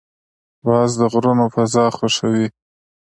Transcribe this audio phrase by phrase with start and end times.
[0.65, 2.47] باز د غرونو فضا خوښوي